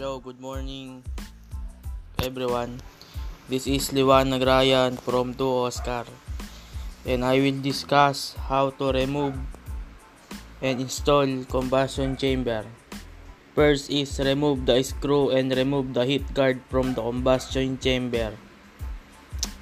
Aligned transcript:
Hello, 0.00 0.16
good 0.16 0.40
morning 0.40 1.04
everyone. 2.24 2.80
This 3.52 3.68
is 3.68 3.92
Liwanag 3.92 4.40
Ryan 4.48 4.96
from 4.96 5.36
2 5.36 5.44
Oscar 5.68 6.08
and 7.04 7.20
I 7.20 7.36
will 7.36 7.60
discuss 7.60 8.32
how 8.48 8.72
to 8.80 8.96
remove 8.96 9.36
and 10.64 10.80
install 10.80 11.28
combustion 11.44 12.16
chamber. 12.16 12.64
First 13.52 13.92
is 13.92 14.16
remove 14.16 14.64
the 14.64 14.80
screw 14.80 15.36
and 15.36 15.52
remove 15.52 15.92
the 15.92 16.08
heat 16.08 16.24
guard 16.32 16.64
from 16.72 16.96
the 16.96 17.04
combustion 17.04 17.76
chamber. 17.76 18.32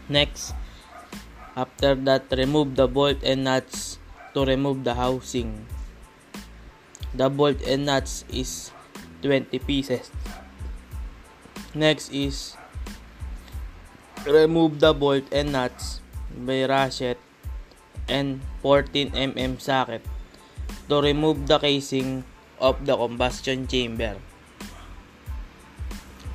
Next, 0.07 0.55
after 1.59 1.99
that 2.07 2.31
remove 2.31 2.79
the 2.79 2.87
bolt 2.87 3.27
and 3.27 3.43
nuts 3.43 3.99
to 4.39 4.47
remove 4.47 4.87
the 4.87 4.95
housing. 4.95 5.67
The 7.11 7.27
bolt 7.27 7.59
and 7.67 7.91
nuts 7.91 8.23
is 8.31 8.71
20 9.23 9.59
pieces. 9.67 10.11
Next 11.79 12.11
is 12.11 12.59
remove 14.27 14.83
the 14.83 14.91
bolt 14.91 15.31
and 15.31 15.55
nuts 15.55 16.03
by 16.35 16.67
ratchet 16.67 17.23
and 18.11 18.43
14 18.67 19.15
mm 19.15 19.63
socket 19.63 20.03
to 20.91 20.99
remove 20.99 21.47
the 21.47 21.55
casing 21.63 22.27
of 22.59 22.83
the 22.83 22.99
combustion 22.99 23.71
chamber. 23.71 24.19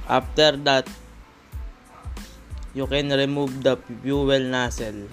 After 0.08 0.56
that, 0.64 0.88
you 2.72 2.88
can 2.88 3.12
remove 3.12 3.68
the 3.68 3.76
fuel 4.00 4.40
nozzle. 4.40 5.12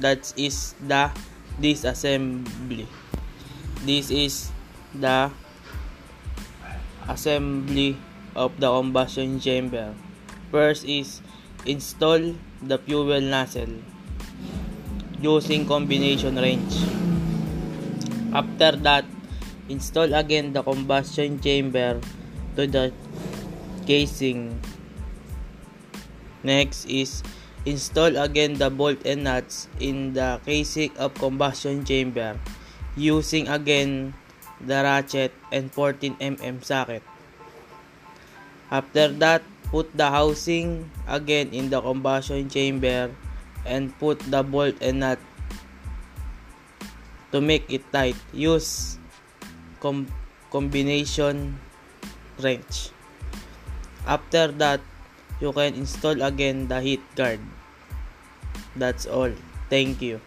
That 0.00 0.32
is 0.32 0.72
the 0.80 1.12
disassembly. 1.60 2.88
This 3.84 4.08
is 4.08 4.48
the 4.96 5.28
assembly 7.04 8.00
of 8.34 8.54
the 8.58 8.68
combustion 8.68 9.40
chamber. 9.40 9.94
First 10.50 10.84
is 10.84 11.22
install 11.66 12.34
the 12.62 12.78
fuel 12.78 13.20
nozzle 13.20 13.82
using 15.20 15.66
combination 15.66 16.36
wrench. 16.36 16.72
After 18.32 18.72
that, 18.86 19.04
install 19.68 20.14
again 20.14 20.52
the 20.52 20.62
combustion 20.62 21.40
chamber 21.40 22.00
to 22.56 22.66
the 22.66 22.92
casing. 23.86 24.58
Next 26.42 26.88
is 26.88 27.22
install 27.68 28.16
again 28.16 28.56
the 28.56 28.70
bolt 28.72 29.04
and 29.04 29.24
nuts 29.24 29.68
in 29.78 30.14
the 30.16 30.40
casing 30.46 30.96
of 30.96 31.12
combustion 31.20 31.84
chamber 31.84 32.40
using 32.96 33.46
again 33.48 34.14
the 34.60 34.80
ratchet 34.80 35.32
and 35.52 35.68
14 35.72 36.16
mm 36.16 36.64
socket. 36.64 37.04
After 38.70 39.10
that, 39.18 39.42
put 39.74 39.90
the 39.98 40.06
housing 40.06 40.86
again 41.10 41.50
in 41.50 41.70
the 41.70 41.82
combustion 41.82 42.46
chamber 42.46 43.10
and 43.66 43.90
put 43.98 44.22
the 44.30 44.42
bolt 44.46 44.78
and 44.78 45.02
nut 45.02 45.18
to 47.34 47.42
make 47.42 47.66
it 47.66 47.82
tight. 47.90 48.14
Use 48.30 48.98
com 49.82 50.06
combination 50.54 51.58
wrench. 52.38 52.94
After 54.06 54.54
that, 54.62 54.80
you 55.42 55.50
can 55.50 55.74
install 55.74 56.22
again 56.22 56.70
the 56.70 56.78
heat 56.80 57.02
guard. 57.14 57.42
That's 58.78 59.06
all. 59.06 59.34
Thank 59.66 60.02
you. 60.02 60.22